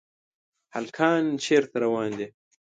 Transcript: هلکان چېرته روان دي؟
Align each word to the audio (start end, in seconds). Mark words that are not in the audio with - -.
هلکان 0.75 1.23
چېرته 1.45 1.75
روان 1.83 2.09
دي؟ 2.19 2.27